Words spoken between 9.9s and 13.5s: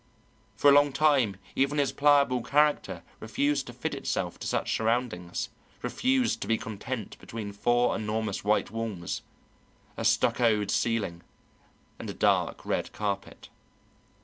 a stuccoed ceiling, and a dark red carpet.